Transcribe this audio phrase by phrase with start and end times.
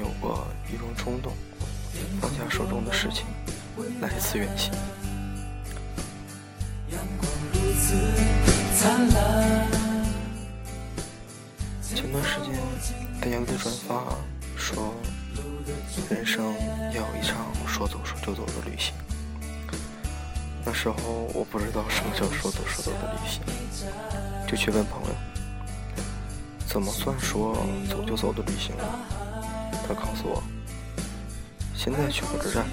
[0.00, 1.34] 有过一种冲动，
[2.22, 3.26] 放下手中的事情，
[4.00, 4.72] 来一次远行？
[11.94, 12.54] 前段时间，
[13.20, 14.16] 大家都在转发
[14.56, 14.94] 说，
[16.08, 16.42] 人生
[16.94, 18.94] 要有一场说走就走的旅行。
[20.64, 23.42] 那时候我不知道什么叫说走说走的旅行，
[24.48, 25.14] 就去问朋友，
[26.66, 27.54] 怎么算说
[27.88, 28.84] 走就走的旅行呢？
[29.92, 30.40] 他告诉我，
[31.74, 32.64] 现在去火车站，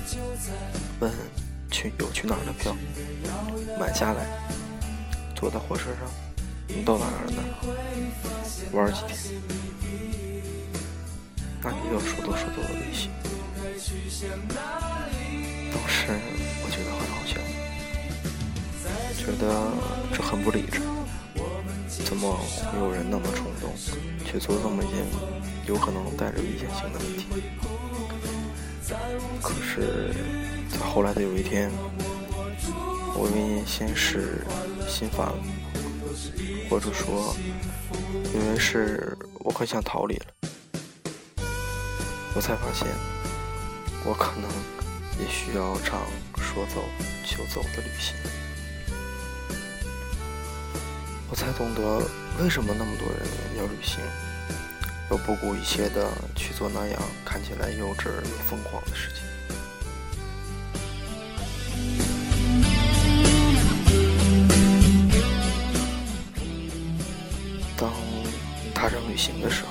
[1.00, 1.12] 问
[1.72, 2.76] 去有去哪儿的票，
[3.80, 4.28] 买下来，
[5.36, 6.08] 坐在火车上，
[6.68, 7.42] 你到哪儿呢？
[8.72, 9.18] 玩几天？
[11.64, 13.10] 那你要说多说多的旅行。
[15.74, 16.14] 当时
[16.62, 17.42] 我觉得很好笑。
[19.18, 19.74] 觉得
[20.14, 20.82] 这很不理智，
[22.08, 22.34] 怎么
[22.72, 23.70] 会有人那么冲动
[24.26, 25.06] 去做这么一件
[25.68, 27.26] 有可能带着危险性的问题？
[29.44, 30.14] 可是，
[30.72, 31.70] 在后来的有一天，
[33.14, 34.42] 我因为先是
[34.88, 35.34] 心烦，
[36.70, 37.36] 或者说
[38.34, 40.26] 因为是我很想逃离了，
[42.34, 42.88] 我才发现，
[44.06, 44.50] 我可能
[45.20, 46.00] 也需要场
[46.38, 46.82] 说走
[47.26, 48.16] 就走的旅行。
[51.30, 51.82] 我才懂得
[52.42, 54.00] 为什么那么多人要旅行，
[55.12, 59.24] 要不顾一切的去做那样看起来幼稚又疯狂的事情。
[67.76, 69.70] 当你踏上旅行的时候，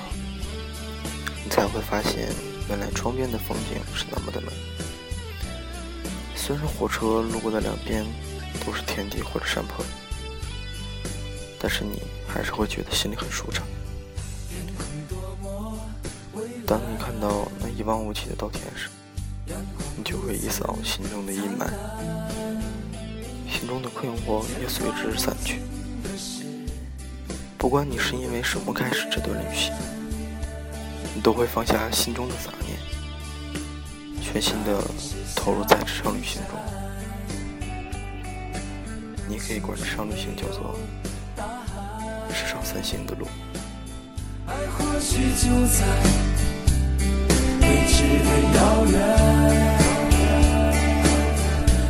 [1.43, 2.29] 你才会发现，
[2.69, 4.47] 原来窗边的风景是那么的美。
[6.35, 8.05] 虽然火车路过的两边
[8.63, 9.83] 都是田地或者山坡。
[11.69, 13.67] 但是你还是会觉得心里很舒畅。
[16.65, 18.87] 当你看到那一望无际的稻田时，
[19.97, 21.67] 你就会一扫心中的阴霾，
[23.51, 25.59] 心中的困惑也随之散去。
[27.57, 29.73] 不管你是因为什么开始这段旅行，
[31.13, 32.79] 你都会放下心中的杂念，
[34.21, 34.81] 全心的
[35.35, 36.57] 投入在这场旅行中。
[39.27, 40.73] 你可以管这场旅行叫做。
[42.37, 43.27] 世上三星的路。
[44.45, 45.83] 爱或许就在
[47.61, 48.93] 未知的遥远。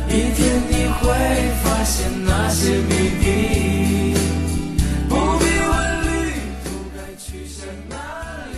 [0.08, 1.04] 一天你会
[1.62, 2.88] 发现那些谜
[3.20, 3.24] 底。
[5.06, 6.32] 不必问旅
[6.64, 6.66] 途
[6.96, 7.94] 该去向哪
[8.50, 8.56] 里。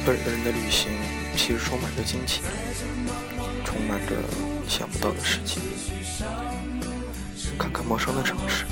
[0.00, 0.90] 一个人的旅行
[1.36, 2.40] 其实充满着惊奇，
[3.66, 4.16] 充满着
[4.66, 5.60] 想不到的事情。
[7.58, 8.64] 看看陌生的城市。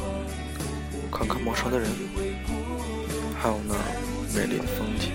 [1.13, 1.89] 看看陌生的人，
[3.39, 3.75] 还有那
[4.35, 5.13] 美丽的风景。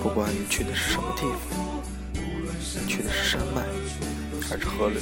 [0.00, 3.62] 不管你去的是什么地方，去的是山脉，
[4.48, 5.00] 还是河流，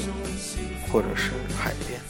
[0.90, 2.00] 或者是海边，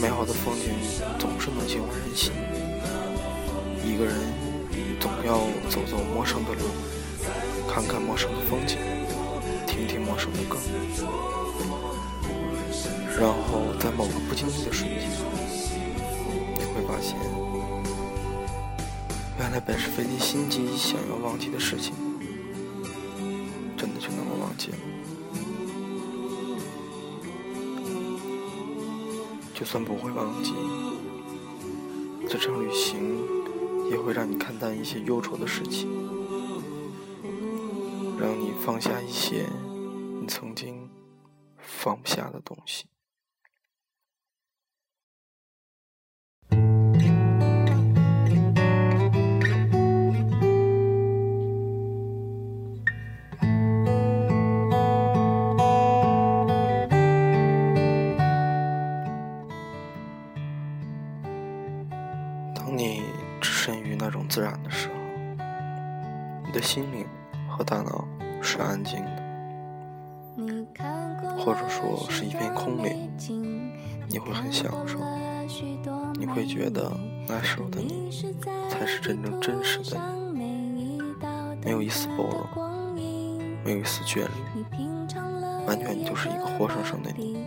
[0.00, 0.70] 美好的风景
[1.18, 2.32] 总是能激动人心。
[3.84, 4.14] 一个人
[5.00, 6.60] 总要走走陌生的路，
[7.68, 8.78] 看看陌生的风景，
[9.66, 10.56] 听听陌生的歌。
[13.20, 15.08] 然后在某个不经意的瞬间，
[16.58, 17.16] 你会发现，
[19.38, 21.94] 原来本是费尽心机想要忘记的事情，
[23.76, 24.76] 真的就那么忘记了。
[29.54, 30.54] 就算不会忘记，
[32.28, 33.20] 这场旅行
[33.88, 35.88] 也会让你看淡一些忧愁的事情，
[38.18, 39.46] 让你放下一些
[40.20, 40.90] 你曾经
[41.58, 42.86] 放不下的东西。
[62.70, 63.02] 你
[63.40, 64.94] 置身于那种自然的时候，
[66.46, 67.06] 你的心灵
[67.48, 68.06] 和大脑
[68.40, 69.22] 是安静的，
[71.38, 73.10] 或者说是一片空灵，
[74.08, 74.98] 你会很享受，
[76.14, 76.90] 你会觉得
[77.28, 78.10] 那时候的你
[78.68, 80.00] 才是真正真实的
[80.32, 81.00] 你，
[81.64, 82.46] 没有一丝包容，
[83.64, 84.28] 没有一丝眷恋，
[85.66, 87.44] 完全就是一个活生生的你，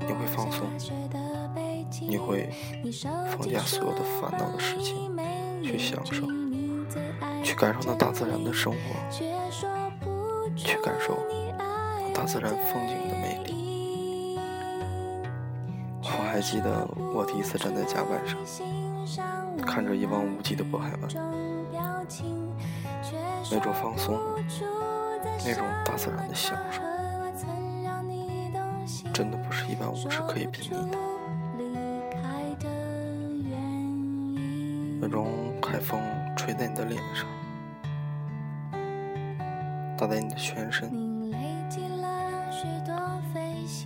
[0.00, 0.66] 你会放松。
[2.08, 2.50] 你会
[3.36, 5.16] 放下所有的烦恼的事情，
[5.62, 6.26] 去享受，
[7.42, 8.76] 去感受那大自然的生活，
[10.56, 11.16] 去感受
[12.12, 14.36] 大自然风景的魅力。
[16.02, 18.36] 我还记得我第一次站在甲板上，
[19.64, 21.02] 看着一望无际的渤海湾，
[23.50, 24.18] 那种放松，
[25.44, 26.82] 那种大自然的享受，
[29.12, 30.98] 真的不是一般物质可以比拟的。
[35.12, 35.28] 那种
[35.62, 36.00] 海风
[36.34, 37.28] 吹在你的脸上，
[39.94, 40.90] 打在你的全身，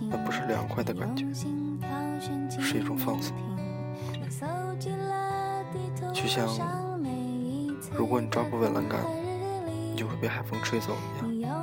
[0.09, 1.25] 那不是凉快的感觉，
[2.61, 3.35] 是一种放松。
[6.13, 6.47] 就像，
[7.93, 9.01] 如果你抓不稳栏杆，
[9.65, 10.93] 你就会被海风吹走
[11.29, 11.59] 一样。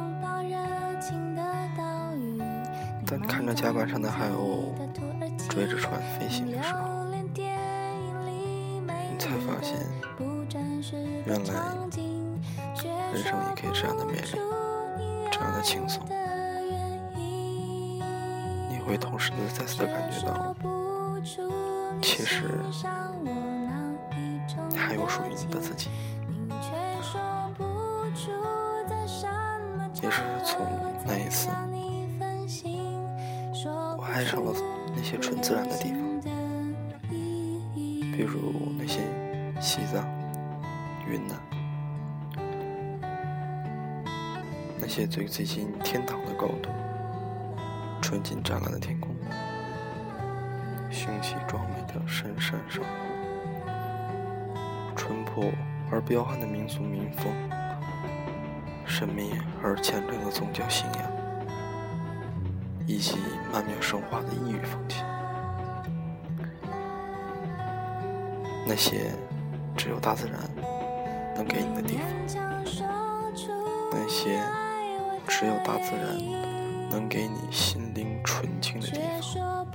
[3.06, 4.74] 当你看着甲板上的海鸥
[5.48, 7.03] 追着船飞行的时候，
[9.64, 9.74] 现，
[11.26, 11.54] 原来
[13.12, 14.38] 人生也可以这样的美丽，
[15.32, 16.04] 这样的轻松。
[18.70, 20.54] 你会同时的再次的感觉到，
[22.02, 22.60] 其实。
[24.76, 25.88] 还有属于你的自己，
[30.02, 30.66] 也是从
[31.06, 31.48] 那一次，
[33.96, 34.52] 我爱上了
[34.94, 35.98] 那些纯自然的地方，
[37.08, 39.00] 比如那些
[39.64, 40.06] 西藏、
[41.08, 41.40] 云南，
[44.78, 46.68] 那些最接近天堂的高度，
[48.02, 49.16] 纯净湛蓝的天空，
[50.90, 52.84] 雄奇壮美的深山上。
[54.94, 55.50] 淳朴
[55.90, 57.32] 而彪悍的民族民风，
[58.84, 59.32] 神秘
[59.62, 61.10] 而虔诚的宗教信仰，
[62.86, 63.16] 以及
[63.50, 65.02] 曼妙生华的异域风情，
[68.66, 69.10] 那些
[69.84, 70.40] 只有大自然
[71.36, 72.06] 能给你的地方，
[73.92, 74.40] 那些
[75.28, 76.16] 只有大自然
[76.88, 79.66] 能给你心灵纯净的地方，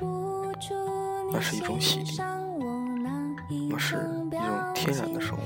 [1.32, 2.24] 那是一种洗涤，
[3.70, 4.32] 那是一种。
[4.74, 5.44] 天然的生活，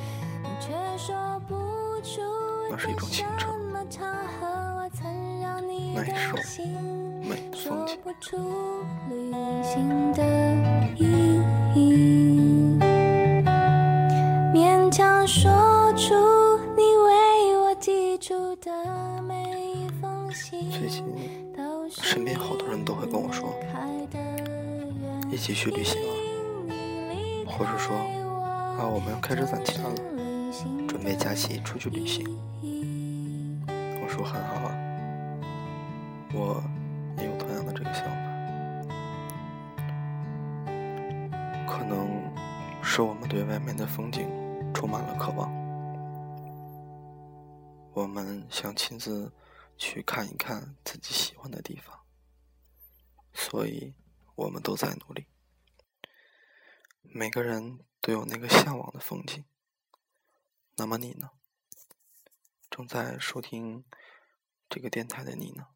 [2.71, 3.49] 那是一种清澈，
[5.93, 6.63] 那也是
[7.21, 7.99] 美的风景。
[15.25, 15.31] 最
[20.89, 21.05] 近，
[21.89, 23.55] 身边好多人都会跟我说，
[25.31, 26.11] 一起去旅行啊，
[27.47, 27.95] 或者说。
[28.77, 29.89] 啊，我们要开始攒钱了，
[30.89, 32.25] 准备假期出去旅行。
[34.01, 34.75] 我说很好啊，
[36.33, 36.61] 我
[37.19, 38.11] 也有同样的这个想法。
[41.65, 42.21] 可能
[42.81, 44.27] 是我们对外面的风景
[44.73, 45.51] 充满了渴望，
[47.93, 49.31] 我们想亲自
[49.77, 52.05] 去看一看自己喜欢的地方，
[53.33, 53.93] 所以
[54.35, 55.27] 我们都在努力。
[57.01, 57.85] 每个人。
[58.05, 59.45] 都有那个向往的风景。
[60.75, 61.29] 那么你呢？
[62.69, 63.85] 正在收听
[64.67, 65.67] 这个电台的你呢？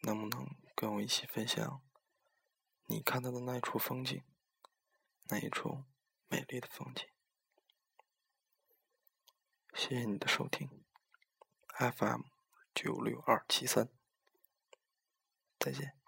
[0.00, 1.80] 能不能跟我一起分享
[2.86, 4.20] 你看到的那一处风景，
[5.28, 5.84] 那一处
[6.30, 7.08] 美丽的风景？
[9.74, 10.84] 谢谢你的收听
[11.76, 12.22] ，FM
[12.72, 13.88] 九六二七三，
[15.58, 15.99] 再见。